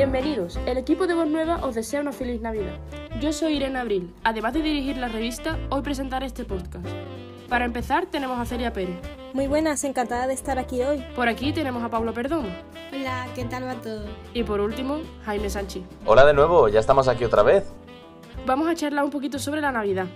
Bienvenidos, 0.00 0.58
el 0.64 0.78
equipo 0.78 1.06
de 1.06 1.12
Voz 1.12 1.28
Nueva 1.28 1.58
os 1.62 1.74
desea 1.74 2.00
una 2.00 2.12
feliz 2.12 2.40
Navidad. 2.40 2.72
Yo 3.20 3.34
soy 3.34 3.56
Irene 3.56 3.78
Abril, 3.78 4.14
además 4.24 4.54
de 4.54 4.62
dirigir 4.62 4.96
la 4.96 5.08
revista, 5.08 5.58
hoy 5.68 5.82
presentaré 5.82 6.24
este 6.24 6.46
podcast. 6.46 6.86
Para 7.50 7.66
empezar 7.66 8.06
tenemos 8.06 8.38
a 8.38 8.46
Celia 8.46 8.72
Pérez. 8.72 8.96
Muy 9.34 9.46
buenas, 9.46 9.84
encantada 9.84 10.26
de 10.26 10.32
estar 10.32 10.58
aquí 10.58 10.80
hoy. 10.80 11.04
Por 11.14 11.28
aquí 11.28 11.52
tenemos 11.52 11.82
a 11.82 11.90
Pablo 11.90 12.14
Perdomo. 12.14 12.48
Hola, 12.94 13.26
¿qué 13.34 13.44
tal 13.44 13.66
va 13.66 13.74
todo? 13.74 14.06
Y 14.32 14.42
por 14.42 14.60
último, 14.62 15.00
Jaime 15.26 15.50
Sanchi. 15.50 15.84
Hola 16.06 16.24
de 16.24 16.32
nuevo, 16.32 16.70
ya 16.70 16.80
estamos 16.80 17.06
aquí 17.06 17.24
otra 17.24 17.42
vez. 17.42 17.70
Vamos 18.46 18.68
a 18.68 18.74
charlar 18.74 19.04
un 19.04 19.10
poquito 19.10 19.38
sobre 19.38 19.60
la 19.60 19.70
Navidad. 19.70 20.06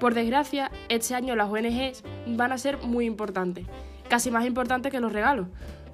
Por 0.00 0.14
desgracia, 0.14 0.72
este 0.88 1.14
año 1.14 1.36
las 1.36 1.48
ONGs 1.48 2.02
van 2.26 2.50
a 2.50 2.58
ser 2.58 2.78
muy 2.78 3.06
importantes, 3.06 3.66
casi 4.08 4.32
más 4.32 4.44
importantes 4.44 4.90
que 4.90 4.98
los 4.98 5.12
regalos. 5.12 5.46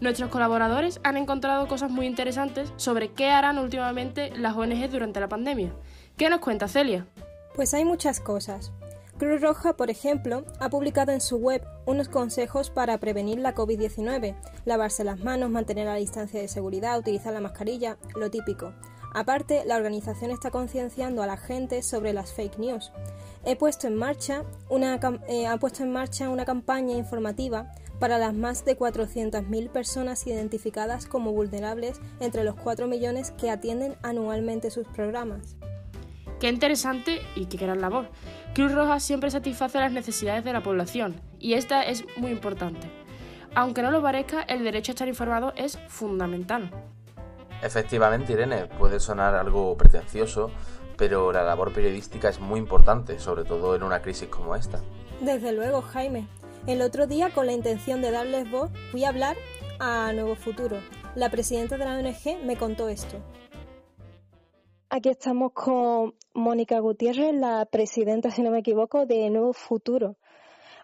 Nuestros 0.04 0.28
colaboradores 0.28 1.00
han 1.02 1.16
encontrado 1.16 1.66
cosas 1.66 1.90
muy 1.90 2.04
interesantes 2.04 2.70
sobre 2.76 3.12
qué 3.12 3.30
harán 3.30 3.58
últimamente 3.58 4.32
las 4.36 4.54
ONGs 4.54 4.92
durante 4.92 5.18
la 5.18 5.30
pandemia. 5.30 5.72
¿Qué 6.18 6.28
nos 6.28 6.40
cuenta 6.40 6.68
Celia? 6.68 7.06
Pues 7.54 7.72
hay 7.72 7.86
muchas 7.86 8.20
cosas. 8.20 8.70
Cruz 9.16 9.40
Roja, 9.40 9.78
por 9.78 9.88
ejemplo, 9.88 10.44
ha 10.60 10.68
publicado 10.68 11.12
en 11.12 11.22
su 11.22 11.38
web 11.38 11.66
unos 11.86 12.10
consejos 12.10 12.68
para 12.68 12.98
prevenir 12.98 13.38
la 13.38 13.54
COVID-19, 13.54 14.36
lavarse 14.66 15.04
las 15.04 15.20
manos, 15.20 15.48
mantener 15.48 15.86
la 15.86 15.94
distancia 15.94 16.38
de 16.38 16.48
seguridad, 16.48 16.98
utilizar 16.98 17.32
la 17.32 17.41
mascarilla, 17.41 17.96
lo 18.14 18.30
típico. 18.30 18.74
Aparte, 19.14 19.62
la 19.64 19.77
organización 19.77 20.32
está 20.32 20.50
concienciando 20.50 21.22
a 21.22 21.27
la 21.27 21.38
gente 21.38 21.82
sobre 21.82 22.12
las 22.12 22.34
fake 22.34 22.58
news. 22.58 22.92
He 23.46 23.56
puesto 23.56 23.86
en 23.86 23.94
marcha 23.94 24.42
una, 24.68 25.00
eh, 25.28 25.46
ha 25.46 25.56
puesto 25.56 25.82
en 25.82 25.92
marcha 25.92 26.28
una 26.28 26.44
campaña 26.44 26.94
informativa 26.94 27.72
para 28.04 28.18
las 28.18 28.34
más 28.34 28.66
de 28.66 28.76
400.000 28.76 29.70
personas 29.70 30.27
identificadas 30.27 31.06
como 31.06 31.33
vulnerables 31.33 32.02
entre 32.20 32.44
los 32.44 32.55
4 32.55 32.86
millones 32.86 33.30
que 33.30 33.50
atienden 33.50 33.96
anualmente 34.02 34.70
sus 34.70 34.86
programas. 34.88 35.56
Qué 36.38 36.50
interesante 36.50 37.22
y 37.34 37.46
qué 37.46 37.56
gran 37.56 37.80
labor. 37.80 38.11
Cruz 38.55 38.74
Roja 38.74 39.00
siempre 39.00 39.30
satisface 39.30 39.78
las 39.78 39.91
necesidades 39.91 40.44
de 40.44 40.52
la 40.52 40.62
población 40.62 41.19
y 41.38 41.55
esta 41.55 41.83
es 41.83 42.05
muy 42.19 42.30
importante. 42.30 42.91
Aunque 43.55 43.80
no 43.80 43.91
lo 43.91 44.02
parezca, 44.02 44.42
el 44.42 44.64
derecho 44.64 44.92
a 44.92 44.96
estar 44.96 45.08
informado 45.08 45.55
es 45.56 45.78
fundamental. 45.89 46.70
Efectivamente, 47.62 48.34
Irene, 48.34 48.66
puede 48.66 49.00
sonar 49.00 49.34
algo 49.34 49.78
pretencioso, 49.78 50.50
pero 50.98 51.33
la 51.33 51.42
labor 51.42 51.72
periodística 51.72 52.28
es 52.28 52.39
muy 52.39 52.61
importante, 52.61 53.18
sobre 53.18 53.44
todo 53.44 53.74
en 53.74 53.83
una 53.83 54.02
crisis 54.02 54.28
como 54.28 54.55
esta. 54.55 54.83
Desde 55.22 55.52
luego, 55.52 55.80
Jaime. 55.80 56.27
El 56.67 56.81
otro 56.81 57.07
día, 57.07 57.29
con 57.29 57.45
la 57.45 57.53
intención 57.53 58.01
de 58.01 58.11
darles 58.11 58.51
voz, 58.51 58.70
fui 58.91 59.05
a 59.05 59.11
hablar 59.11 59.37
a 59.79 60.15
Nuevo 60.15 60.34
Futuro. 60.34 60.79
La 61.15 61.29
presidenta 61.31 61.77
de 61.77 61.84
la 61.84 61.98
ONG 61.98 62.43
me 62.43 62.57
contó 62.57 62.89
esto. 62.89 63.19
Aquí 64.89 65.11
estamos 65.11 65.53
con 65.53 66.15
Mónica 66.33 66.79
Gutiérrez, 66.79 67.35
la 67.35 67.67
presidenta, 67.67 68.31
si 68.31 68.41
no 68.41 68.51
me 68.51 68.61
equivoco, 68.61 69.05
de 69.05 69.29
Nuevo 69.29 69.53
Futuro, 69.53 70.17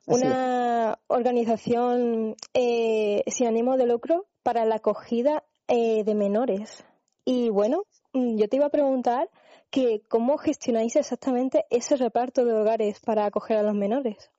una 0.07 0.99
organización 1.07 2.37
eh, 2.53 3.23
sin 3.27 3.47
ánimo 3.47 3.79
de 3.79 3.87
lucro 3.87 4.27
para 4.43 4.67
la 4.67 4.77
acogida 4.77 5.45
eh, 5.67 6.05
de 6.05 6.15
menores. 6.15 6.85
Y 7.25 7.49
bueno, 7.49 7.85
mm, 8.13 8.37
yo 8.37 8.49
te 8.51 8.57
iba 8.57 8.67
a 8.67 8.71
preguntar 8.71 9.31
que 9.71 10.03
cómo 10.09 10.37
gestionáis 10.37 10.97
exactamente 10.97 11.65
ese 11.71 11.97
reparto 11.97 12.45
de 12.45 12.53
hogares 12.53 13.01
para 13.01 13.25
acoger 13.25 13.57
a 13.57 13.63
los 13.63 13.75
menores. 13.75 14.31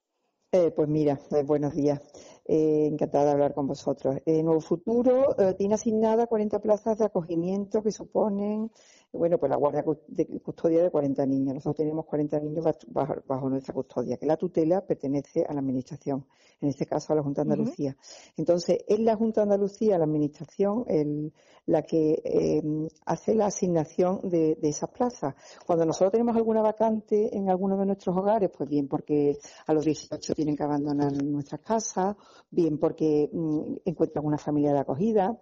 Eh, 0.54 0.72
pues 0.76 0.90
mira, 0.90 1.18
buenos 1.46 1.74
días. 1.76 2.02
Encantada 2.46 3.26
de 3.26 3.32
hablar 3.32 3.54
con 3.54 3.68
vosotros. 3.68 4.18
Nuevo 4.26 4.62
Futuro 4.62 5.36
tiene 5.58 5.76
asignadas 5.76 6.28
40 6.28 6.60
plazas 6.60 6.98
de 6.98 7.06
acogimiento 7.06 7.82
que 7.82 7.92
suponen 7.92 8.72
bueno, 9.14 9.38
pues 9.38 9.50
la 9.50 9.58
guardia 9.58 9.84
de 10.08 10.40
custodia 10.40 10.84
de 10.84 10.90
40 10.90 11.26
niños. 11.26 11.56
Nosotros 11.56 11.76
tenemos 11.76 12.06
40 12.06 12.40
niños 12.40 12.66
bajo, 12.88 13.50
nuestra 13.50 13.74
custodia, 13.74 14.18
que 14.18 14.26
la 14.26 14.38
tutela 14.38 14.82
pertenece 14.86 15.44
a 15.48 15.54
la 15.54 15.60
Administración, 15.60 16.26
en 16.62 16.70
este 16.70 16.86
caso 16.86 17.12
a 17.12 17.18
la 17.18 17.24
Junta 17.24 17.44
de 17.44 17.52
Andalucía. 17.52 17.98
Entonces, 18.38 18.78
es 18.88 19.00
la 19.00 19.16
Junta 19.18 19.42
de 19.42 19.44
Andalucía, 19.44 19.98
la 19.98 20.06
Administración, 20.06 20.86
la 21.66 21.82
que 21.82 22.22
em, 22.24 22.88
hace 23.06 23.36
la 23.36 23.48
asignación 23.48 24.22
de, 24.30 24.58
esas 24.62 24.90
plazas. 24.90 25.36
Cuando 25.66 25.86
nosotros 25.86 26.14
tenemos 26.14 26.38
alguna 26.38 26.62
vacante 26.62 27.36
en 27.36 27.50
alguno 27.50 27.78
de 27.78 27.86
nuestros 27.86 28.16
hogares, 28.16 28.50
pues 28.56 28.70
bien 28.70 28.88
porque 28.88 29.38
a 29.68 29.74
los 29.74 29.84
18 29.84 30.34
tienen 30.34 30.56
que 30.56 30.64
abandonar 30.64 31.12
nuestras 31.22 31.60
casas, 31.62 32.16
bien 32.50 32.78
porque 32.78 33.30
mm, 33.32 33.76
encuentran 33.86 34.26
una 34.26 34.38
familia 34.38 34.74
de 34.74 34.80
acogida, 34.80 35.40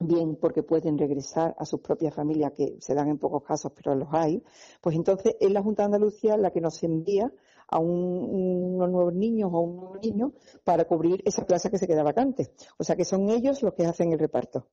bien 0.00 0.36
porque 0.36 0.62
pueden 0.62 0.98
regresar 0.98 1.54
a 1.58 1.64
sus 1.64 1.80
propias 1.80 2.14
familias, 2.14 2.52
que 2.52 2.76
se 2.80 2.94
dan 2.94 3.08
en 3.08 3.18
pocos 3.18 3.42
casos, 3.42 3.72
pero 3.74 3.94
los 3.94 4.08
hay, 4.12 4.42
pues 4.80 4.96
entonces 4.96 5.36
es 5.40 5.50
la 5.50 5.62
Junta 5.62 5.82
de 5.82 5.86
Andalucía 5.86 6.36
la 6.36 6.50
que 6.50 6.60
nos 6.60 6.82
envía 6.82 7.32
a 7.70 7.78
unos 7.78 8.90
nuevos 8.90 9.14
niños 9.14 9.50
o 9.52 9.60
un 9.60 9.76
nuevo 9.76 9.98
niño 9.98 10.32
para 10.64 10.84
cubrir 10.86 11.22
esa 11.24 11.44
plaza 11.44 11.70
que 11.70 11.78
se 11.78 11.86
queda 11.86 12.02
vacante. 12.02 12.52
O 12.78 12.84
sea 12.84 12.96
que 12.96 13.04
son 13.04 13.28
ellos 13.28 13.62
los 13.62 13.74
que 13.74 13.84
hacen 13.84 14.12
el 14.12 14.18
reparto. 14.18 14.66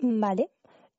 Vale. 0.00 0.50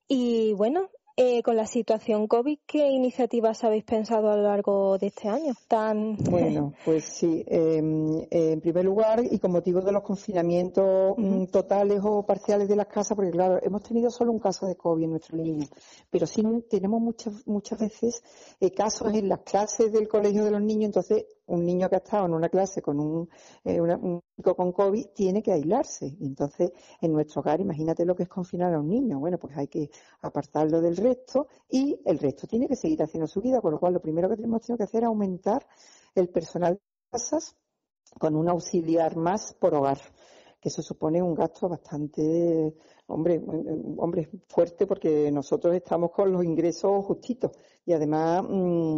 Y 0.07 0.53
bueno, 0.53 0.89
eh, 1.21 1.43
con 1.43 1.57
la 1.57 1.67
situación 1.67 2.27
COVID, 2.27 2.59
¿qué 2.65 2.87
iniciativas 2.87 3.65
habéis 3.65 3.83
pensado 3.83 4.31
a 4.31 4.37
lo 4.37 4.43
largo 4.43 4.97
de 4.97 5.07
este 5.07 5.27
año? 5.27 5.53
Tan... 5.67 6.15
Bueno, 6.15 6.73
pues 6.85 7.03
sí. 7.03 7.43
Em, 7.45 8.25
en 8.31 8.61
primer 8.61 8.85
lugar, 8.85 9.21
y 9.29 9.37
con 9.37 9.51
motivo 9.51 9.81
de 9.81 9.91
los 9.91 10.01
confinamientos 10.01 11.15
mm, 11.17 11.47
totales 11.47 11.99
o 12.05 12.25
parciales 12.25 12.69
de 12.69 12.77
las 12.77 12.87
casas, 12.87 13.17
porque 13.17 13.31
claro, 13.31 13.59
hemos 13.61 13.83
tenido 13.83 14.09
solo 14.09 14.31
un 14.31 14.39
caso 14.39 14.65
de 14.65 14.77
COVID 14.77 15.03
en 15.03 15.09
nuestro 15.09 15.35
niño, 15.35 15.67
pero 16.09 16.25
sí 16.25 16.41
tenemos 16.69 17.01
muchas 17.01 17.45
muchas 17.45 17.79
veces 17.79 18.23
eh, 18.61 18.71
casos 18.71 19.13
en 19.13 19.27
las 19.27 19.41
clases 19.41 19.91
del 19.91 20.07
colegio 20.07 20.45
de 20.45 20.51
los 20.51 20.61
niños, 20.61 20.85
entonces 20.85 21.25
un 21.49 21.65
niño 21.65 21.89
que 21.89 21.95
ha 21.95 21.99
estado 21.99 22.25
en 22.25 22.33
una 22.33 22.49
clase 22.49 22.81
con 22.81 22.99
un, 22.99 23.29
eh, 23.63 23.81
un 23.81 24.21
con 24.41 24.71
COVID 24.71 25.07
tiene 25.13 25.43
que 25.43 25.51
aislarse. 25.51 26.15
Entonces, 26.21 26.71
en 27.01 27.13
nuestro 27.13 27.41
hogar, 27.41 27.59
imagínate 27.59 28.05
lo 28.05 28.15
que 28.15 28.23
es 28.23 28.29
confinar 28.29 28.73
a 28.73 28.79
un 28.79 28.87
niño. 28.87 29.19
Bueno, 29.19 29.37
pues 29.37 29.57
hay 29.57 29.67
que 29.67 29.89
apartarlo 30.21 30.81
del 30.81 30.97
resto 30.97 31.47
y 31.69 31.99
el 32.05 32.19
resto 32.19 32.47
tiene 32.47 32.67
que 32.67 32.75
seguir 32.75 33.01
haciendo 33.03 33.27
su 33.27 33.41
vida, 33.41 33.61
con 33.61 33.71
lo 33.71 33.79
cual 33.79 33.93
lo 33.93 34.01
primero 34.01 34.29
que 34.29 34.35
tenemos 34.35 34.65
que 34.65 34.83
hacer 34.83 35.03
es 35.03 35.07
aumentar 35.07 35.65
el 36.15 36.29
personal 36.29 36.73
de 36.73 36.79
casas 37.11 37.55
con 38.19 38.35
un 38.35 38.49
auxiliar 38.49 39.15
más 39.15 39.53
por 39.53 39.73
hogar 39.75 39.99
que 40.59 40.69
eso 40.69 40.81
supone 40.81 41.21
un 41.21 41.33
gasto 41.33 41.69
bastante, 41.69 42.75
hombre, 43.07 43.41
hombre, 43.97 44.29
fuerte 44.47 44.85
porque 44.85 45.31
nosotros 45.31 45.73
estamos 45.73 46.11
con 46.11 46.31
los 46.31 46.43
ingresos 46.43 47.05
justitos 47.05 47.51
y 47.85 47.93
además 47.93 48.43
mm, 48.47 48.97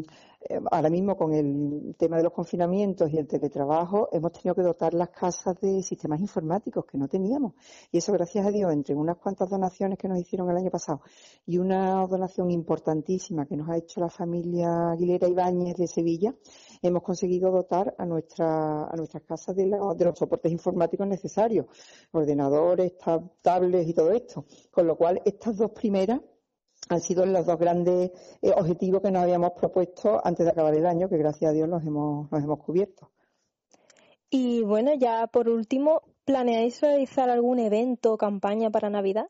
ahora 0.71 0.89
mismo 0.89 1.15
con 1.15 1.33
el 1.33 1.95
tema 1.97 2.17
de 2.17 2.23
los 2.23 2.33
confinamientos 2.33 3.11
y 3.11 3.17
el 3.17 3.27
teletrabajo 3.27 4.09
hemos 4.11 4.31
tenido 4.31 4.55
que 4.55 4.61
dotar 4.61 4.93
las 4.93 5.09
casas 5.09 5.59
de 5.59 5.81
sistemas 5.83 6.19
informáticos 6.19 6.85
que 6.85 6.97
no 6.97 7.07
teníamos. 7.07 7.53
Y 7.91 7.97
eso, 7.97 8.11
gracias 8.13 8.45
a 8.45 8.51
Dios, 8.51 8.71
entre 8.73 8.95
unas 8.95 9.17
cuantas 9.17 9.49
donaciones 9.49 9.97
que 9.97 10.07
nos 10.07 10.19
hicieron 10.19 10.49
el 10.49 10.57
año 10.57 10.71
pasado 10.71 11.01
y 11.45 11.57
una 11.57 12.05
donación 12.07 12.51
importantísima 12.51 13.45
que 13.45 13.55
nos 13.55 13.69
ha 13.69 13.77
hecho 13.77 13.99
la 13.99 14.09
familia 14.09 14.91
Aguilera 14.91 15.27
Ibáñez 15.27 15.77
de 15.77 15.87
Sevilla, 15.87 16.33
hemos 16.81 17.03
conseguido 17.03 17.51
dotar 17.51 17.95
a, 17.97 18.05
nuestra, 18.05 18.85
a 18.85 18.95
nuestras 18.95 19.23
casas 19.23 19.55
de, 19.55 19.63
de 19.63 20.05
los 20.05 20.17
soportes 20.17 20.51
informáticos 20.51 21.07
necesarios, 21.07 21.65
ordenadores, 22.11 22.93
tablets 23.41 23.87
y 23.87 23.93
todo 23.93 24.11
esto. 24.11 24.45
Con 24.71 24.87
lo 24.87 24.95
cual, 24.95 25.21
estas 25.25 25.57
dos 25.57 25.71
primeras 25.71 26.19
han 26.89 27.01
sido 27.01 27.25
los 27.25 27.45
dos 27.45 27.57
grandes 27.57 28.11
eh, 28.41 28.51
objetivos 28.55 29.01
que 29.01 29.11
nos 29.11 29.23
habíamos 29.23 29.51
propuesto 29.51 30.19
antes 30.23 30.45
de 30.45 30.51
acabar 30.51 30.73
el 30.73 30.85
año, 30.85 31.09
que 31.09 31.17
gracias 31.17 31.51
a 31.51 31.53
Dios 31.53 31.69
los 31.69 31.83
hemos, 31.83 32.31
los 32.31 32.43
hemos 32.43 32.59
cubierto. 32.59 33.11
Y 34.29 34.61
bueno, 34.63 34.93
ya 34.93 35.27
por 35.27 35.49
último, 35.49 36.01
¿planeáis 36.25 36.81
realizar 36.81 37.29
algún 37.29 37.59
evento 37.59 38.13
o 38.13 38.17
campaña 38.17 38.69
para 38.69 38.89
Navidad? 38.89 39.27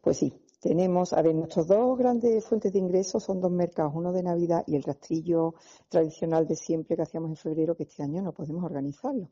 Pues 0.00 0.16
sí, 0.16 0.32
tenemos, 0.60 1.12
a 1.12 1.22
ver, 1.22 1.34
nuestros 1.34 1.68
dos 1.68 1.96
grandes 1.96 2.44
fuentes 2.44 2.72
de 2.72 2.78
ingresos 2.78 3.22
son 3.22 3.40
dos 3.40 3.52
mercados, 3.52 3.92
uno 3.94 4.12
de 4.12 4.22
Navidad 4.22 4.64
y 4.66 4.74
el 4.74 4.82
rastrillo 4.82 5.54
tradicional 5.88 6.46
de 6.46 6.56
siempre 6.56 6.96
que 6.96 7.02
hacíamos 7.02 7.30
en 7.30 7.36
febrero, 7.36 7.76
que 7.76 7.84
este 7.84 8.02
año 8.02 8.22
no 8.22 8.32
podemos 8.32 8.64
organizarlo. 8.64 9.30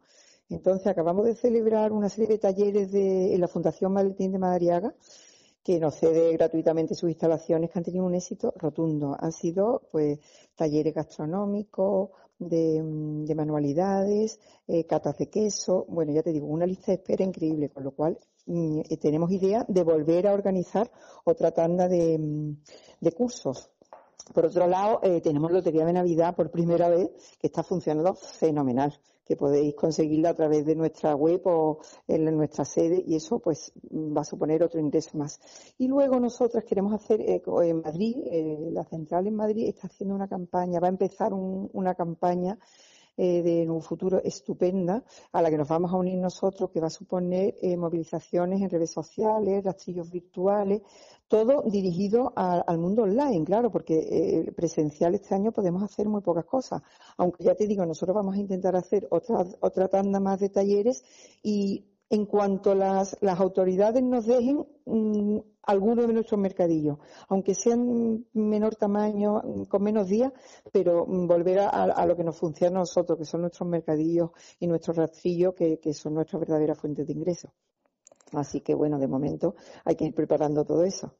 Entonces, 0.48 0.86
acabamos 0.86 1.24
de 1.24 1.34
celebrar 1.34 1.92
una 1.92 2.08
serie 2.08 2.28
de 2.28 2.38
talleres 2.38 2.92
de, 2.92 3.34
en 3.34 3.40
la 3.40 3.48
Fundación 3.48 3.92
Maletín 3.92 4.30
de 4.30 4.38
Madariaga, 4.38 4.94
que 5.64 5.80
nos 5.80 5.94
cede 5.96 6.32
gratuitamente 6.34 6.94
sus 6.94 7.08
instalaciones 7.08 7.70
que 7.70 7.78
han 7.78 7.84
tenido 7.84 8.04
un 8.04 8.14
éxito 8.14 8.52
rotundo. 8.56 9.16
Han 9.18 9.32
sido 9.32 9.88
pues 9.90 10.18
talleres 10.54 10.94
gastronómicos, 10.94 12.10
de, 12.38 12.82
mm, 12.82 13.34
manualidades, 13.34 14.40
eh, 14.66 14.84
catas 14.86 15.16
de 15.18 15.28
queso, 15.30 15.86
bueno, 15.88 16.12
ya 16.12 16.22
te 16.22 16.32
digo, 16.32 16.46
una 16.46 16.66
lista 16.66 16.86
de 16.92 16.96
espera 16.96 17.24
increíble, 17.24 17.70
con 17.70 17.84
lo 17.84 17.92
cual 17.92 18.18
mm, 18.46 18.80
eh, 18.90 18.96
tenemos 18.98 19.30
idea 19.30 19.64
de 19.68 19.82
volver 19.82 20.26
a 20.26 20.34
organizar 20.34 20.90
otra 21.24 21.52
tanda 21.52 21.88
de, 21.88 22.18
mm, 22.18 22.56
de 23.00 23.12
cursos 23.12 23.70
Por 24.32 24.46
otro 24.46 24.66
lado, 24.66 25.00
eh, 25.02 25.20
tenemos 25.20 25.52
Lotería 25.52 25.84
de 25.84 25.92
Navidad 25.92 26.34
por 26.34 26.50
primera 26.50 26.88
vez, 26.88 27.10
que 27.38 27.46
está 27.48 27.62
funcionando 27.62 28.14
fenomenal, 28.14 28.98
que 29.24 29.36
podéis 29.36 29.74
conseguirla 29.74 30.30
a 30.30 30.34
través 30.34 30.64
de 30.64 30.74
nuestra 30.74 31.14
web 31.14 31.40
o 31.44 31.80
en 32.06 32.24
nuestra 32.36 32.64
sede 32.64 33.02
y 33.06 33.16
eso 33.16 33.38
pues 33.38 33.72
va 33.92 34.20
a 34.22 34.24
suponer 34.24 34.62
otro 34.62 34.80
ingreso 34.80 35.16
más. 35.16 35.40
Y 35.78 35.88
luego 35.88 36.20
nosotras 36.20 36.64
queremos 36.64 36.92
hacer 36.94 37.20
eh, 37.20 37.42
en 37.62 37.80
Madrid, 37.80 38.16
eh, 38.30 38.68
la 38.70 38.84
central 38.84 39.26
en 39.26 39.36
Madrid 39.36 39.68
está 39.68 39.86
haciendo 39.86 40.14
una 40.14 40.28
campaña, 40.28 40.80
va 40.80 40.88
a 40.88 40.90
empezar 40.90 41.32
una 41.32 41.94
campaña 41.94 42.58
eh, 43.16 43.42
de 43.42 43.70
un 43.70 43.80
futuro 43.80 44.20
estupenda 44.22 45.04
a 45.32 45.40
la 45.40 45.50
que 45.50 45.58
nos 45.58 45.68
vamos 45.68 45.92
a 45.92 45.96
unir 45.96 46.18
nosotros, 46.18 46.70
que 46.70 46.80
va 46.80 46.88
a 46.88 46.90
suponer 46.90 47.54
eh, 47.62 47.76
movilizaciones 47.76 48.60
en 48.60 48.70
redes 48.70 48.90
sociales, 48.90 49.64
rastrillos 49.64 50.10
virtuales, 50.10 50.82
todo 51.28 51.62
dirigido 51.62 52.32
al 52.36 52.78
mundo 52.78 53.02
online, 53.02 53.44
claro, 53.44 53.70
porque 53.70 53.94
eh, 53.94 54.52
presencial 54.52 55.14
este 55.14 55.34
año 55.34 55.52
podemos 55.52 55.82
hacer 55.82 56.08
muy 56.08 56.20
pocas 56.20 56.44
cosas. 56.44 56.82
Aunque 57.16 57.44
ya 57.44 57.54
te 57.54 57.66
digo, 57.66 57.84
nosotros 57.86 58.14
vamos 58.14 58.36
a 58.36 58.40
intentar 58.40 58.76
hacer 58.76 59.06
otra, 59.10 59.44
otra 59.60 59.88
tanda 59.88 60.20
más 60.20 60.40
de 60.40 60.50
talleres 60.50 61.02
y 61.42 61.84
en 62.10 62.26
cuanto 62.26 62.74
las, 62.74 63.16
las 63.20 63.40
autoridades 63.40 64.02
nos 64.02 64.26
dejen 64.26 64.66
mm, 64.86 65.38
algunos 65.62 66.06
de 66.06 66.12
nuestros 66.12 66.40
mercadillos, 66.40 66.98
aunque 67.28 67.54
sean 67.54 68.26
menor 68.34 68.76
tamaño, 68.76 69.42
con 69.68 69.82
menos 69.82 70.08
días, 70.08 70.32
pero 70.72 71.06
mm, 71.06 71.26
volver 71.26 71.60
a, 71.60 72.06
lo 72.06 72.16
que 72.16 72.24
nos 72.24 72.38
funciona 72.38 72.78
a 72.78 72.80
nosotros, 72.80 73.18
que 73.18 73.24
son 73.24 73.42
nuestros 73.42 73.68
mercadillos 73.68 74.30
y 74.60 74.66
nuestros 74.66 74.96
rastrillos, 74.96 75.54
que, 75.54 75.78
que 75.78 75.92
son 75.94 76.14
nuestra 76.14 76.38
verdadera 76.38 76.74
fuente 76.74 77.04
de 77.04 77.12
ingresos. 77.12 77.50
Así 78.32 78.60
que 78.60 78.74
bueno, 78.74 78.98
de 78.98 79.06
momento 79.06 79.54
hay 79.84 79.96
que 79.96 80.04
ir 80.04 80.14
preparando 80.14 80.64
todo 80.64 80.84
eso. 80.84 81.14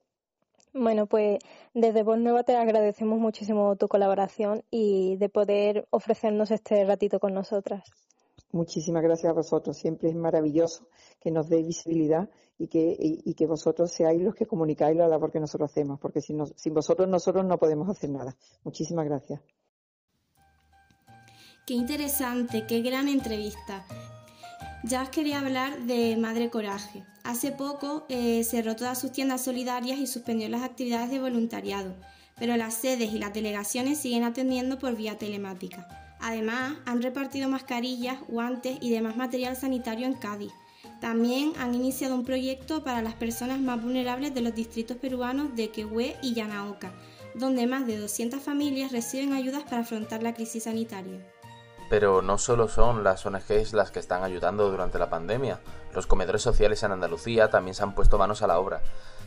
Bueno, 0.76 1.06
pues 1.06 1.38
desde 1.72 2.02
Voz 2.02 2.19
Nueva 2.19 2.42
te 2.42 2.56
agradecemos 2.56 3.20
muchísimo 3.20 3.76
tu 3.76 3.87
colaboración 3.87 4.64
y 4.72 5.16
de 5.19 5.28
poder 5.28 5.87
ofrecernos 5.90 6.50
este 6.50 6.84
ratito 6.84 7.20
con 7.20 7.32
nosotras. 7.32 7.84
Muchísimas 8.54 9.02
gracias 9.02 9.28
a 9.28 9.32
vosotros. 9.32 9.76
Siempre 9.76 10.10
es 10.10 10.14
maravilloso 10.14 10.86
que 11.20 11.32
nos 11.32 11.48
dé 11.48 11.60
visibilidad 11.60 12.30
y 12.56 12.68
que, 12.68 12.96
y, 13.00 13.34
que 13.34 13.46
vosotros 13.46 13.90
seáis 13.90 14.22
los 14.22 14.36
que 14.36 14.46
comunicáis 14.46 14.96
la 14.96 15.08
labor 15.08 15.32
que 15.32 15.40
nosotros 15.40 15.72
hacemos, 15.72 15.98
porque 15.98 16.20
sin, 16.20 16.40
sin 16.54 16.72
vosotros 16.72 17.08
nosotros 17.08 17.44
no 17.44 17.58
podemos 17.58 17.88
hacer 17.88 18.10
nada. 18.10 18.36
Muchísimas 18.62 19.06
gracias. 19.06 19.40
Qué 21.66 21.74
interesante, 21.74 22.64
qué 22.68 22.80
gran 22.80 23.08
entrevista. 23.08 23.84
Ya 24.84 25.02
os 25.02 25.08
quería 25.08 25.40
hablar 25.40 25.80
de 25.86 26.16
Madre 26.16 26.48
Coraje. 26.48 27.02
Hace 27.24 27.50
poco 27.50 28.04
eh, 28.08 28.44
cerró 28.44 28.76
todas 28.76 29.00
sus 29.00 29.10
tiendas 29.10 29.42
solidarias 29.42 29.98
y 29.98 30.06
suspendió 30.06 30.48
las 30.48 30.62
actividades 30.62 31.10
de 31.10 31.18
voluntariado, 31.18 31.92
pero 32.38 32.56
las 32.56 32.74
sedes 32.74 33.12
y 33.12 33.18
las 33.18 33.34
delegaciones 33.34 33.98
siguen 33.98 34.22
atendiendo 34.22 34.78
por 34.78 34.94
vía 34.94 35.18
telemática. 35.18 36.03
Además, 36.26 36.79
han 36.87 37.03
repartido 37.03 37.50
mascarillas, 37.50 38.17
guantes 38.29 38.79
y 38.81 38.91
demás 38.91 39.15
material 39.15 39.56
sanitario 39.56 40.06
en 40.06 40.15
Cádiz. 40.15 40.55
También 40.99 41.53
han 41.59 41.75
iniciado 41.75 42.15
un 42.15 42.25
proyecto 42.25 42.82
para 42.82 43.03
las 43.03 43.12
personas 43.12 43.61
más 43.61 43.82
vulnerables 43.82 44.35
de 44.35 44.41
los 44.41 44.55
distritos 44.55 44.97
peruanos 44.97 45.55
de 45.55 45.69
Quehue 45.69 46.17
y 46.23 46.32
Yanaoca, 46.32 46.94
donde 47.35 47.67
más 47.67 47.87
de 47.87 47.99
200 47.99 48.41
familias 48.41 48.91
reciben 48.91 49.35
ayudas 49.35 49.65
para 49.65 49.82
afrontar 49.82 50.23
la 50.23 50.32
crisis 50.32 50.65
sanitaria. 50.65 51.21
Pero 51.91 52.23
no 52.23 52.38
solo 52.38 52.69
son 52.69 53.05
las 53.05 53.26
ONGs 53.26 53.75
las 53.75 53.91
que 53.91 54.00
están 54.00 54.23
ayudando 54.23 54.71
durante 54.71 54.99
la 54.99 55.11
pandemia, 55.11 55.61
los 55.94 56.06
comedores 56.06 56.41
sociales 56.41 56.82
en 56.85 56.93
Andalucía 56.93 57.50
también 57.50 57.75
se 57.75 57.82
han 57.82 57.94
puesto 57.94 58.17
manos 58.17 58.41
a 58.41 58.47
la 58.47 58.59
obra. 58.59 58.81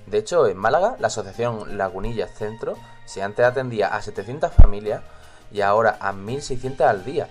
De 0.08 0.18
hecho, 0.18 0.48
en 0.48 0.58
Málaga, 0.58 0.96
la 0.98 1.08
asociación 1.08 1.78
Lagunilla 1.78 2.28
Centro, 2.28 2.76
si 3.06 3.22
antes 3.22 3.46
atendía 3.46 3.90
a 3.96 4.02
700 4.02 4.52
familias, 4.52 5.04
y 5.52 5.62
ahora 5.62 5.98
a 6.00 6.14
1.600 6.14 6.82
al 6.82 7.06
día. 7.06 7.28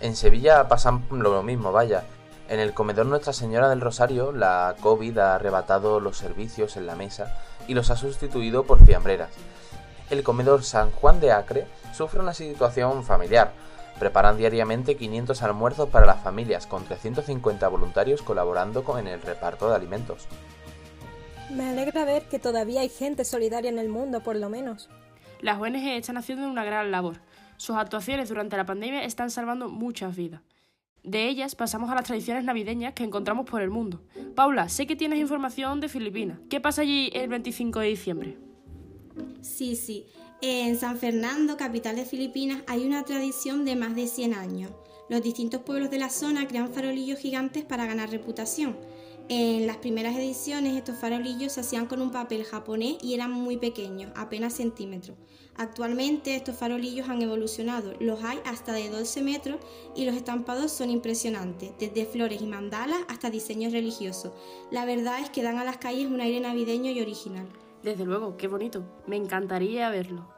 En 0.00 0.16
Sevilla 0.16 0.68
pasan 0.68 1.04
lo 1.10 1.42
mismo, 1.42 1.72
vaya. 1.72 2.04
En 2.48 2.60
el 2.60 2.74
comedor 2.74 3.06
Nuestra 3.06 3.32
Señora 3.32 3.68
del 3.68 3.80
Rosario, 3.80 4.32
la 4.32 4.74
COVID 4.80 5.16
ha 5.18 5.36
arrebatado 5.36 6.00
los 6.00 6.18
servicios 6.18 6.76
en 6.76 6.86
la 6.86 6.96
mesa 6.96 7.34
y 7.68 7.74
los 7.74 7.90
ha 7.90 7.96
sustituido 7.96 8.64
por 8.64 8.84
fiambreras. 8.84 9.30
El 10.10 10.22
comedor 10.22 10.62
San 10.64 10.90
Juan 10.90 11.20
de 11.20 11.32
Acre 11.32 11.66
sufre 11.94 12.20
una 12.20 12.34
situación 12.34 13.04
familiar. 13.04 13.52
Preparan 13.98 14.36
diariamente 14.36 14.96
500 14.96 15.42
almuerzos 15.42 15.88
para 15.88 16.06
las 16.06 16.22
familias, 16.22 16.66
con 16.66 16.84
350 16.84 17.66
voluntarios 17.68 18.20
colaborando 18.22 18.84
con 18.84 19.06
el 19.06 19.22
reparto 19.22 19.70
de 19.70 19.76
alimentos. 19.76 20.26
Me 21.50 21.70
alegra 21.70 22.04
ver 22.04 22.24
que 22.24 22.38
todavía 22.38 22.80
hay 22.80 22.88
gente 22.88 23.24
solidaria 23.24 23.70
en 23.70 23.78
el 23.78 23.88
mundo, 23.88 24.20
por 24.20 24.36
lo 24.36 24.48
menos. 24.48 24.88
Las 25.40 25.60
ONG 25.60 25.96
están 25.96 26.16
haciendo 26.16 26.48
una 26.48 26.64
gran 26.64 26.90
labor. 26.90 27.16
Sus 27.62 27.76
actuaciones 27.76 28.28
durante 28.28 28.56
la 28.56 28.66
pandemia 28.66 29.04
están 29.04 29.30
salvando 29.30 29.68
muchas 29.68 30.16
vidas. 30.16 30.40
De 31.04 31.28
ellas 31.28 31.54
pasamos 31.54 31.88
a 31.92 31.94
las 31.94 32.02
tradiciones 32.02 32.42
navideñas 32.42 32.92
que 32.92 33.04
encontramos 33.04 33.48
por 33.48 33.62
el 33.62 33.70
mundo. 33.70 34.02
Paula, 34.34 34.68
sé 34.68 34.88
que 34.88 34.96
tienes 34.96 35.20
información 35.20 35.78
de 35.78 35.88
Filipinas. 35.88 36.40
¿Qué 36.50 36.60
pasa 36.60 36.82
allí 36.82 37.10
el 37.14 37.28
25 37.28 37.78
de 37.78 37.86
diciembre? 37.86 38.36
Sí, 39.42 39.76
sí. 39.76 40.06
En 40.40 40.76
San 40.76 40.98
Fernando, 40.98 41.56
capital 41.56 41.94
de 41.94 42.04
Filipinas, 42.04 42.64
hay 42.66 42.84
una 42.84 43.04
tradición 43.04 43.64
de 43.64 43.76
más 43.76 43.94
de 43.94 44.08
100 44.08 44.34
años. 44.34 44.72
Los 45.08 45.22
distintos 45.22 45.62
pueblos 45.62 45.88
de 45.88 46.00
la 46.00 46.10
zona 46.10 46.48
crean 46.48 46.72
farolillos 46.72 47.20
gigantes 47.20 47.62
para 47.64 47.86
ganar 47.86 48.10
reputación. 48.10 48.76
En 49.28 49.66
las 49.66 49.76
primeras 49.78 50.16
ediciones 50.16 50.76
estos 50.76 50.96
farolillos 50.96 51.52
se 51.52 51.60
hacían 51.60 51.86
con 51.86 52.02
un 52.02 52.10
papel 52.10 52.44
japonés 52.44 52.96
y 53.02 53.14
eran 53.14 53.30
muy 53.30 53.56
pequeños, 53.56 54.12
apenas 54.16 54.54
centímetros. 54.54 55.16
Actualmente 55.56 56.34
estos 56.34 56.56
farolillos 56.56 57.08
han 57.08 57.22
evolucionado, 57.22 57.92
los 58.00 58.24
hay 58.24 58.40
hasta 58.44 58.72
de 58.72 58.88
12 58.88 59.22
metros 59.22 59.60
y 59.94 60.04
los 60.04 60.14
estampados 60.14 60.72
son 60.72 60.90
impresionantes, 60.90 61.72
desde 61.78 62.06
flores 62.06 62.40
y 62.42 62.46
mandalas 62.46 63.00
hasta 63.08 63.30
diseños 63.30 63.72
religiosos. 63.72 64.32
La 64.70 64.84
verdad 64.84 65.20
es 65.20 65.30
que 65.30 65.42
dan 65.42 65.58
a 65.58 65.64
las 65.64 65.76
calles 65.76 66.06
un 66.10 66.20
aire 66.20 66.40
navideño 66.40 66.90
y 66.90 67.00
original. 67.00 67.48
Desde 67.82 68.04
luego, 68.04 68.36
qué 68.36 68.48
bonito, 68.48 68.82
me 69.06 69.16
encantaría 69.16 69.90
verlo. 69.90 70.28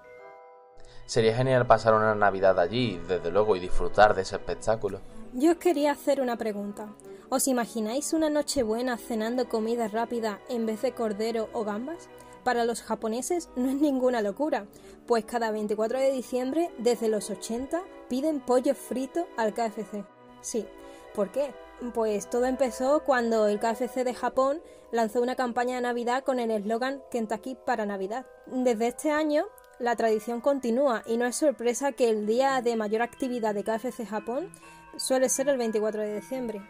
Sería 1.07 1.37
genial 1.37 1.67
pasar 1.67 1.95
una 1.95 2.15
Navidad 2.15 2.59
allí, 2.59 2.99
desde 3.07 3.31
luego, 3.31 3.57
y 3.57 3.61
disfrutar 3.61 4.15
de 4.15 4.23
ese 4.23 4.37
espectáculo. 4.37 5.01
Yo 5.35 5.53
os 5.53 5.59
quería 5.59 5.93
hacer 5.93 6.21
una 6.21 6.37
pregunta. 6.37 6.89
¿Os 7.35 7.49
imagináis 7.49 8.13
una 8.13 8.31
noche 8.31 8.63
buena 8.63 8.97
cenando 8.97 9.49
comida 9.49 9.89
rápida 9.89 10.39
en 10.49 10.67
vez 10.67 10.83
de 10.83 10.93
cordero 10.93 11.49
o 11.53 11.65
gambas? 11.65 12.09
Para 12.45 12.65
los 12.65 12.81
japoneses 12.81 13.49
no 13.57 13.71
es 13.71 13.75
ninguna 13.75 14.23
locura, 14.23 14.67
pues 15.09 15.25
cada 15.25 15.51
24 15.51 15.99
de 15.99 16.13
diciembre, 16.13 16.71
desde 16.79 17.09
los 17.09 17.31
80, 17.31 17.83
piden 18.09 18.39
pollo 18.39 18.77
frito 18.77 19.27
al 19.37 19.53
KFC. 19.53 20.05
Sí, 20.43 20.65
¿por 21.13 21.33
qué? 21.33 21.53
Pues 21.93 22.31
todo 22.31 22.45
empezó 22.45 23.03
cuando 23.03 23.49
el 23.49 23.59
KFC 23.59 24.05
de 24.05 24.15
Japón 24.15 24.63
lanzó 24.93 25.21
una 25.21 25.35
campaña 25.35 25.75
de 25.75 25.83
Navidad 25.83 26.23
con 26.23 26.39
el 26.39 26.53
eslogan 26.53 27.03
Kentucky 27.11 27.57
para 27.57 27.85
Navidad. 27.85 28.27
Desde 28.47 28.87
este 28.87 29.11
año, 29.11 29.47
la 29.81 29.97
tradición 29.97 30.41
continúa 30.41 31.03
y 31.05 31.17
no 31.17 31.27
es 31.27 31.35
sorpresa 31.35 31.91
que 31.91 32.11
el 32.11 32.29
día 32.29 32.63
de 32.63 32.77
mayor 32.77 33.03
actividad 33.03 33.57
de 33.57 33.65
KFC 33.65 34.07
Japón 34.07 34.53
suele 34.97 35.29
ser 35.29 35.49
el 35.49 35.59
24 35.59 36.01
de 36.01 36.21
diciembre. 36.21 36.63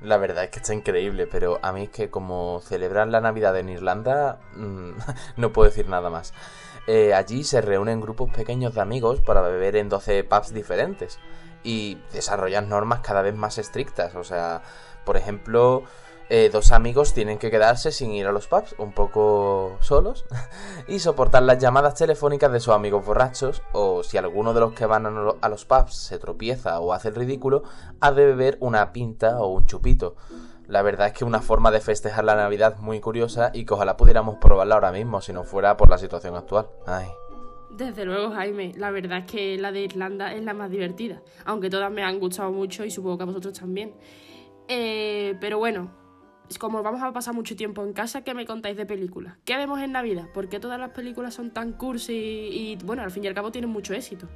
La 0.00 0.16
verdad 0.18 0.44
es 0.44 0.50
que 0.50 0.58
está 0.58 0.74
increíble, 0.74 1.26
pero 1.26 1.58
a 1.62 1.72
mí 1.72 1.84
es 1.84 1.90
que 1.90 2.10
como 2.10 2.60
celebrar 2.60 3.08
la 3.08 3.20
Navidad 3.20 3.56
en 3.56 3.68
Irlanda, 3.68 4.38
mm, 4.54 4.90
no 5.36 5.52
puedo 5.52 5.68
decir 5.68 5.88
nada 5.88 6.10
más. 6.10 6.34
Eh, 6.86 7.14
allí 7.14 7.42
se 7.44 7.60
reúnen 7.60 8.00
grupos 8.00 8.30
pequeños 8.30 8.74
de 8.74 8.80
amigos 8.80 9.20
para 9.20 9.40
beber 9.40 9.76
en 9.76 9.88
12 9.88 10.22
pubs 10.24 10.52
diferentes 10.54 11.18
y 11.64 11.98
desarrollan 12.12 12.68
normas 12.68 13.00
cada 13.00 13.22
vez 13.22 13.34
más 13.34 13.58
estrictas. 13.58 14.14
O 14.14 14.22
sea, 14.22 14.62
por 15.04 15.16
ejemplo, 15.16 15.82
eh, 16.28 16.50
dos 16.52 16.72
amigos 16.72 17.14
tienen 17.14 17.38
que 17.38 17.50
quedarse 17.50 17.92
sin 17.92 18.12
ir 18.12 18.26
a 18.26 18.32
los 18.32 18.48
pubs, 18.48 18.74
un 18.78 18.92
poco 18.92 19.76
solos, 19.80 20.24
y 20.88 20.98
soportar 20.98 21.42
las 21.42 21.58
llamadas 21.58 21.94
telefónicas 21.94 22.50
de 22.52 22.60
sus 22.60 22.74
amigos 22.74 23.06
borrachos, 23.06 23.62
o 23.72 24.02
si 24.02 24.16
alguno 24.18 24.52
de 24.52 24.60
los 24.60 24.72
que 24.72 24.86
van 24.86 25.06
a 25.06 25.48
los 25.48 25.64
pubs 25.64 25.94
se 25.94 26.18
tropieza 26.18 26.80
o 26.80 26.92
hace 26.92 27.08
el 27.08 27.14
ridículo, 27.14 27.62
ha 28.00 28.12
de 28.12 28.26
beber 28.26 28.56
una 28.60 28.92
pinta 28.92 29.40
o 29.40 29.48
un 29.48 29.66
chupito. 29.66 30.16
La 30.66 30.82
verdad 30.82 31.08
es 31.08 31.12
que 31.12 31.24
una 31.24 31.40
forma 31.40 31.70
de 31.70 31.80
festejar 31.80 32.24
la 32.24 32.34
Navidad 32.34 32.78
muy 32.78 32.98
curiosa 32.98 33.52
y 33.54 33.64
que 33.64 33.74
ojalá 33.74 33.96
pudiéramos 33.96 34.38
probarla 34.38 34.74
ahora 34.74 34.90
mismo 34.90 35.20
si 35.20 35.32
no 35.32 35.44
fuera 35.44 35.76
por 35.76 35.88
la 35.88 35.98
situación 35.98 36.34
actual. 36.34 36.66
Ay. 36.86 37.06
Desde 37.70 38.04
luego, 38.04 38.32
Jaime, 38.32 38.72
la 38.76 38.90
verdad 38.90 39.18
es 39.18 39.26
que 39.26 39.58
la 39.58 39.70
de 39.70 39.82
Irlanda 39.82 40.32
es 40.32 40.42
la 40.42 40.54
más 40.54 40.70
divertida, 40.70 41.22
aunque 41.44 41.70
todas 41.70 41.92
me 41.92 42.02
han 42.02 42.18
gustado 42.18 42.50
mucho 42.50 42.84
y 42.84 42.90
supongo 42.90 43.18
que 43.18 43.22
a 43.22 43.26
vosotros 43.26 43.58
también. 43.58 43.94
Eh, 44.66 45.36
pero 45.40 45.58
bueno, 45.58 45.90
como 46.58 46.82
vamos 46.82 47.02
a 47.02 47.12
pasar 47.12 47.34
mucho 47.34 47.56
tiempo 47.56 47.82
en 47.84 47.92
casa, 47.92 48.22
¿qué 48.22 48.34
me 48.34 48.46
contáis 48.46 48.76
de 48.76 48.86
películas? 48.86 49.36
¿Qué 49.44 49.56
vemos 49.56 49.80
en 49.80 49.92
Navidad? 49.92 50.28
¿Por 50.32 50.48
qué 50.48 50.60
todas 50.60 50.78
las 50.78 50.90
películas 50.90 51.34
son 51.34 51.50
tan 51.50 51.72
cursi 51.72 52.12
y, 52.14 52.78
bueno, 52.84 53.02
al 53.02 53.10
fin 53.10 53.24
y 53.24 53.26
al 53.26 53.34
cabo 53.34 53.50
tienen 53.50 53.70
mucho 53.70 53.94
éxito? 53.94 54.28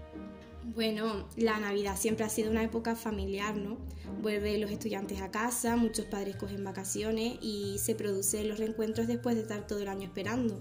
Bueno, 0.74 1.26
la 1.36 1.58
Navidad 1.58 1.96
siempre 1.96 2.24
ha 2.24 2.28
sido 2.28 2.50
una 2.50 2.62
época 2.62 2.94
familiar, 2.94 3.56
¿no? 3.56 3.78
Vuelven 4.22 4.60
los 4.60 4.70
estudiantes 4.70 5.20
a 5.20 5.30
casa, 5.30 5.76
muchos 5.76 6.06
padres 6.06 6.36
cogen 6.36 6.62
vacaciones 6.62 7.38
y 7.40 7.76
se 7.78 7.94
producen 7.94 8.48
los 8.48 8.58
reencuentros 8.58 9.06
después 9.06 9.36
de 9.36 9.42
estar 9.42 9.66
todo 9.66 9.80
el 9.80 9.88
año 9.88 10.04
esperando. 10.04 10.60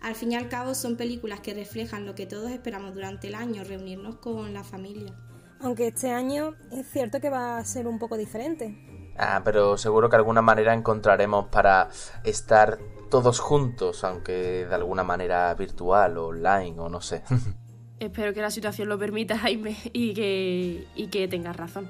Al 0.00 0.14
fin 0.14 0.32
y 0.32 0.34
al 0.34 0.48
cabo 0.48 0.74
son 0.74 0.96
películas 0.96 1.40
que 1.40 1.54
reflejan 1.54 2.06
lo 2.06 2.14
que 2.14 2.26
todos 2.26 2.50
esperamos 2.50 2.94
durante 2.94 3.28
el 3.28 3.34
año, 3.34 3.64
reunirnos 3.64 4.16
con 4.16 4.52
la 4.52 4.62
familia. 4.62 5.14
Aunque 5.60 5.88
este 5.88 6.10
año 6.10 6.54
es 6.70 6.86
cierto 6.90 7.20
que 7.20 7.30
va 7.30 7.58
a 7.58 7.64
ser 7.64 7.86
un 7.86 7.98
poco 7.98 8.16
diferente. 8.18 8.76
Ah, 9.18 9.42
pero 9.44 9.76
seguro 9.78 10.08
que 10.08 10.16
alguna 10.16 10.42
manera 10.42 10.74
encontraremos 10.74 11.46
para 11.46 11.88
estar 12.24 12.78
todos 13.10 13.40
juntos, 13.40 14.04
aunque 14.04 14.66
de 14.66 14.74
alguna 14.74 15.04
manera 15.04 15.52
virtual 15.54 16.18
o 16.18 16.26
online 16.28 16.78
o 16.78 16.88
no 16.88 17.00
sé. 17.00 17.22
Espero 18.00 18.34
que 18.34 18.42
la 18.42 18.50
situación 18.50 18.88
lo 18.88 18.98
permita, 18.98 19.38
Jaime, 19.38 19.76
y 19.92 20.12
que, 20.12 20.86
y 20.94 21.06
que 21.06 21.28
tengas 21.28 21.56
razón. 21.56 21.88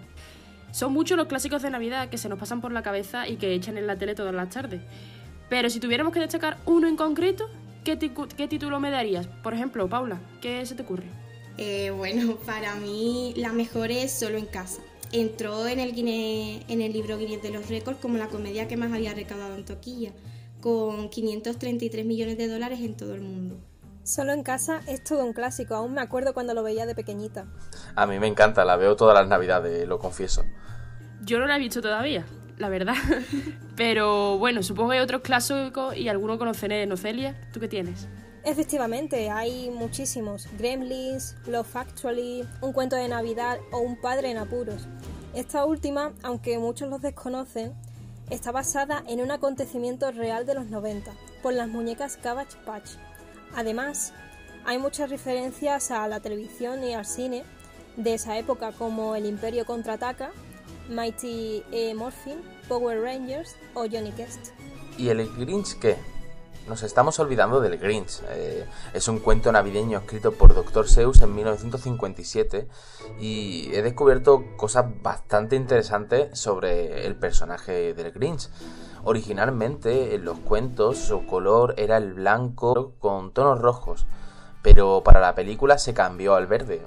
Son 0.71 0.92
muchos 0.92 1.16
los 1.16 1.26
clásicos 1.26 1.62
de 1.62 1.71
Navidad 1.71 2.11
que 2.11 2.18
se 2.18 2.28
nos 2.28 2.38
pasan 2.38 2.61
por 2.61 2.71
la 2.71 2.83
cabeza 2.83 3.26
y 3.26 3.37
que 3.37 3.54
echan 3.54 3.76
en 3.76 3.87
la 3.87 3.97
tele 3.97 4.14
todas 4.14 4.35
las 4.35 4.50
tardes. 4.50 4.83
Pero 5.49 5.71
si 5.71 5.80
tuviéramos 5.80 6.12
que 6.12 6.21
destacar 6.21 6.59
uno 6.66 6.87
en 6.87 6.97
concreto, 6.97 7.49
¿qué, 7.83 7.99
qué 8.37 8.49
título 8.49 8.78
me 8.78 8.90
darías? 8.90 9.26
Por 9.26 9.54
ejemplo, 9.54 9.88
Paula, 9.88 10.21
¿qué 10.40 10.64
se 10.66 10.75
te 10.75 10.83
ocurre? 10.83 11.06
Eh, 11.59 11.90
bueno, 11.90 12.37
para 12.47 12.75
mí 12.76 13.33
la 13.37 13.52
mejor 13.52 13.90
es 13.90 14.12
Solo 14.12 14.38
en 14.38 14.47
casa. 14.47 14.83
Entró 15.16 15.66
en 15.66 15.80
el, 15.80 15.94
en 15.96 16.82
el 16.82 16.92
libro 16.92 17.16
Guinness 17.16 17.40
de 17.40 17.50
los 17.50 17.70
Récords 17.70 17.99
como 18.02 18.18
la 18.18 18.28
comedia 18.28 18.68
que 18.68 18.76
más 18.76 18.92
había 18.92 19.14
recaudado 19.14 19.54
en 19.54 19.64
Toquilla, 19.64 20.12
con 20.61 21.08
533 21.08 22.04
millones 22.04 22.37
de 22.37 22.49
dólares 22.49 22.80
en 22.80 22.99
todo 22.99 23.14
el 23.14 23.23
mundo. 23.23 23.56
Solo 24.04 24.35
en 24.35 24.42
casa 24.42 24.82
es 24.87 25.02
todo 25.02 25.25
un 25.25 25.32
clásico, 25.32 25.75
aún 25.75 25.94
me 25.94 26.02
acuerdo 26.02 26.35
cuando 26.35 26.52
lo 26.52 26.62
veía 26.62 26.85
de 26.85 26.94
pequeñita. 26.94 27.46
A 27.94 28.06
mí 28.06 28.18
me 28.18 28.26
encanta, 28.26 28.66
la 28.66 28.76
veo 28.76 28.94
todas 28.94 29.14
las 29.14 29.26
navidades, 29.26 29.88
lo 29.88 29.99
confieso. 29.99 30.44
Yo 31.23 31.38
no 31.38 31.46
la 31.46 31.56
he 31.56 31.61
visto 31.61 31.80
todavía, 31.80 32.26
la 32.58 32.68
verdad. 32.68 32.96
Pero 33.75 34.37
bueno, 34.37 34.62
supongo 34.62 34.90
que 34.90 34.99
hay 34.99 35.02
otros 35.02 35.23
clásicos 35.23 35.96
y 35.96 36.11
algunos 36.11 36.37
conoceré, 36.37 36.85
¿no, 36.85 36.99
Celia? 36.99 37.40
¿Tú 37.54 37.61
qué 37.61 37.68
tienes? 37.68 38.06
Efectivamente, 38.47 39.29
hay 39.29 39.71
muchísimos. 39.71 40.47
Gremlins, 40.57 41.35
Love 41.49 41.75
Actually, 41.75 42.49
Un 42.61 42.73
cuento 42.73 42.95
de 42.95 43.09
Navidad 43.09 43.59
o 43.73 43.81
Un 43.81 44.00
padre 44.00 44.31
en 44.31 44.38
apuros. 44.38 44.87
Esta 45.35 45.65
última, 45.65 46.12
aunque 46.23 46.57
muchos 46.57 46.88
los 46.88 47.03
desconocen, 47.03 47.75
está 48.31 48.53
basada 48.53 49.03
en 49.09 49.21
un 49.21 49.33
acontecimiento 49.33 50.12
real 50.12 50.47
de 50.47 50.55
los 50.55 50.67
90, 50.67 51.11
por 51.43 51.55
las 51.55 51.67
muñecas 51.67 52.19
Cabbage 52.19 52.57
Patch. 52.65 52.91
Además, 53.57 54.12
hay 54.65 54.79
muchas 54.79 55.11
referencias 55.11 55.91
a 55.91 56.07
la 56.07 56.21
televisión 56.21 56.85
y 56.85 56.95
al 56.95 57.05
cine 57.05 57.43
de 57.97 58.15
esa 58.15 58.38
época 58.38 58.71
como 58.71 59.17
El 59.17 59.26
Imperio 59.26 59.67
contraataca, 59.67 60.31
Mighty 60.88 61.65
e. 61.73 61.95
Morphin, 61.95 62.43
Power 62.69 63.00
Rangers 63.00 63.57
o 63.75 63.87
Johnny 63.91 64.12
Quest. 64.12 64.53
¿Y 64.97 65.09
el 65.09 65.29
Grinch 65.37 65.76
qué? 65.81 65.97
Nos 66.68 66.82
estamos 66.82 67.20
olvidando 67.20 67.61
del 67.61 67.78
Grinch. 67.78 68.23
Eh, 68.30 68.66
es 68.92 69.06
un 69.06 69.20
cuento 69.20 69.52
navideño 69.52 69.99
escrito 69.99 70.32
por 70.32 70.52
Dr. 70.52 70.88
Seuss 70.88 71.23
en 71.23 71.32
1957 71.32 72.66
y 73.20 73.70
he 73.73 73.82
descubierto 73.82 74.42
cosas 74.56 74.87
bastante 75.00 75.54
interesantes 75.54 76.37
sobre 76.37 77.06
el 77.06 77.14
personaje 77.14 77.94
del 77.94 78.11
Grinch. 78.11 78.49
Originalmente 79.04 80.16
en 80.16 80.25
los 80.25 80.40
cuentos 80.40 80.99
su 80.99 81.25
color 81.26 81.75
era 81.76 81.99
el 81.99 82.14
blanco 82.14 82.94
con 82.99 83.30
tonos 83.30 83.61
rojos, 83.61 84.06
pero 84.62 85.02
para 85.04 85.20
la 85.20 85.37
película 85.37 85.78
se 85.78 85.94
cambió 85.94 86.35
al 86.35 86.49
verde. 86.49 86.82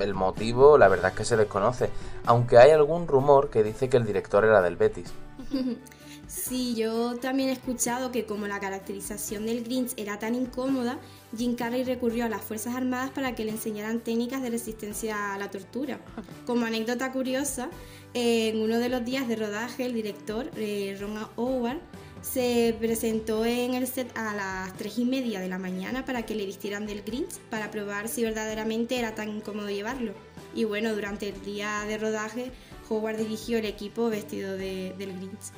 El 0.00 0.14
motivo 0.14 0.78
la 0.78 0.88
verdad 0.88 1.10
es 1.10 1.18
que 1.18 1.24
se 1.26 1.36
desconoce, 1.36 1.90
aunque 2.24 2.56
hay 2.56 2.70
algún 2.70 3.06
rumor 3.06 3.50
que 3.50 3.62
dice 3.62 3.90
que 3.90 3.98
el 3.98 4.06
director 4.06 4.46
era 4.46 4.62
del 4.62 4.76
Betis. 4.76 5.12
Sí, 6.30 6.76
yo 6.76 7.16
también 7.16 7.48
he 7.48 7.52
escuchado 7.52 8.12
que 8.12 8.24
como 8.24 8.46
la 8.46 8.60
caracterización 8.60 9.46
del 9.46 9.64
Grinch 9.64 9.94
era 9.96 10.20
tan 10.20 10.36
incómoda, 10.36 11.00
Jim 11.36 11.56
Carrey 11.56 11.82
recurrió 11.82 12.24
a 12.24 12.28
las 12.28 12.42
Fuerzas 12.42 12.76
Armadas 12.76 13.10
para 13.10 13.34
que 13.34 13.44
le 13.44 13.50
enseñaran 13.50 13.98
técnicas 13.98 14.40
de 14.40 14.50
resistencia 14.50 15.34
a 15.34 15.38
la 15.38 15.50
tortura. 15.50 15.98
Como 16.46 16.66
anécdota 16.66 17.10
curiosa, 17.10 17.68
en 18.14 18.62
uno 18.62 18.78
de 18.78 18.88
los 18.88 19.04
días 19.04 19.26
de 19.26 19.34
rodaje, 19.34 19.86
el 19.86 19.92
director, 19.92 20.48
eh, 20.54 20.96
Ron 21.00 21.18
Howard, 21.34 21.80
se 22.22 22.76
presentó 22.78 23.44
en 23.44 23.74
el 23.74 23.88
set 23.88 24.16
a 24.16 24.32
las 24.32 24.76
3 24.76 24.98
y 24.98 25.04
media 25.06 25.40
de 25.40 25.48
la 25.48 25.58
mañana 25.58 26.04
para 26.04 26.26
que 26.26 26.36
le 26.36 26.46
vistieran 26.46 26.86
del 26.86 27.02
Grinch 27.02 27.38
para 27.50 27.72
probar 27.72 28.06
si 28.06 28.22
verdaderamente 28.22 28.96
era 29.00 29.16
tan 29.16 29.30
incómodo 29.30 29.68
llevarlo. 29.68 30.12
Y 30.54 30.62
bueno, 30.62 30.94
durante 30.94 31.30
el 31.30 31.42
día 31.42 31.82
de 31.88 31.98
rodaje, 31.98 32.52
Howard 32.88 33.16
dirigió 33.16 33.58
el 33.58 33.64
equipo 33.64 34.08
vestido 34.08 34.56
de, 34.56 34.94
del 34.96 35.16
Grinch. 35.16 35.50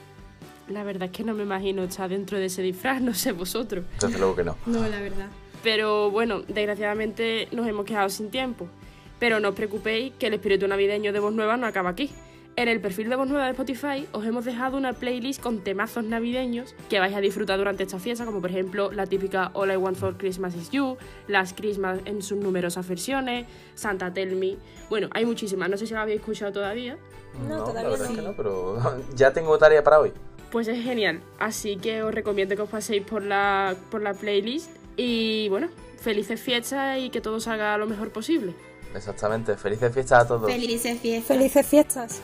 La 0.69 0.85
verdad 0.85 1.11
es 1.11 1.16
que 1.16 1.25
no 1.25 1.35
me 1.35 1.42
imagino 1.42 1.83
estar 1.83 2.09
dentro 2.09 2.38
de 2.38 2.47
ese 2.47 2.62
disfraz, 2.62 3.00
no 3.02 3.14
sé 3.14 3.33
vosotros. 3.33 3.85
Desde 4.00 4.19
luego 4.19 4.37
que 4.37 4.45
no. 4.45 4.57
No, 4.66 4.87
la 4.87 5.00
verdad. 5.00 5.28
Pero 5.62 6.11
bueno, 6.11 6.42
desgraciadamente 6.49 7.49
nos 7.52 7.66
hemos 7.66 7.85
quedado 7.85 8.09
sin 8.09 8.31
tiempo. 8.31 8.66
Pero 9.19 9.38
no 9.38 9.50
os 9.50 9.54
preocupéis 9.54 10.12
que 10.19 10.26
el 10.26 10.35
espíritu 10.35 10.66
navideño 10.66 11.12
de 11.12 11.21
Voz 11.21 11.33
Nueva 11.33 11.57
no 11.57 11.66
acaba 11.66 11.90
aquí. 11.90 12.11
En 12.54 12.69
el 12.69 12.83
perfil 12.83 13.09
de 13.09 13.16
Voz 13.16 13.28
Nueva 13.28 13.47
de 13.47 13.52
Spotify 13.52 14.07
os 14.12 14.26
hemos 14.26 14.45
dejado 14.45 14.76
una 14.76 14.92
playlist 14.92 15.40
con 15.40 15.61
temazos 15.61 16.04
navideños 16.04 16.75
que 16.90 16.99
vais 16.99 17.14
a 17.14 17.21
disfrutar 17.21 17.57
durante 17.57 17.85
esta 17.85 17.99
fiesta, 17.99 18.26
como 18.26 18.42
por 18.42 18.50
ejemplo 18.50 18.92
la 18.92 19.07
típica 19.07 19.52
All 19.54 19.73
I 19.73 19.76
Want 19.76 19.97
for 19.97 20.19
Christmas 20.19 20.54
is 20.54 20.71
You, 20.71 20.99
las 21.28 21.54
Christmas 21.54 22.00
en 22.04 22.21
sus 22.21 22.37
numerosas 22.37 22.87
versiones, 22.87 23.47
Santa 23.75 24.12
Tell 24.12 24.37
Me. 24.37 24.57
Bueno, 24.90 25.09
hay 25.12 25.25
muchísimas, 25.25 25.71
no 25.71 25.78
sé 25.78 25.87
si 25.87 25.95
la 25.95 26.02
habéis 26.02 26.21
escuchado 26.21 26.52
todavía. 26.52 26.99
No, 27.49 27.64
todavía 27.64 27.97
no. 27.97 28.23
no, 28.23 28.37
pero 28.37 28.76
ya 29.14 29.33
tengo 29.33 29.57
tarea 29.57 29.83
para 29.83 30.00
hoy. 30.00 30.12
Pues 30.52 30.68
es 30.68 30.85
genial, 30.85 31.23
así 31.38 31.78
que 31.78 32.02
os 32.02 32.14
recomiendo 32.14 32.54
que 32.54 32.62
os 32.62 32.68
paséis 32.68 33.02
por 33.02 33.23
la, 33.23 33.75
por 33.90 34.02
la 34.02 34.12
playlist 34.12 34.71
y 34.99 35.49
bueno, 35.49 35.68
felices 35.99 36.38
fiestas 36.38 36.99
y 36.99 37.09
que 37.09 37.23
todo 37.23 37.40
salga 37.40 37.76
lo 37.78 37.87
mejor 37.87 38.11
posible. 38.11 38.54
Exactamente, 38.94 39.56
felices 39.56 39.94
fiestas 39.94 40.25
a 40.25 40.28
todos. 40.28 40.52
Felices 40.52 41.00
fiestas. 41.00 41.37
Felices 41.37 41.66
fiestas. 41.66 42.21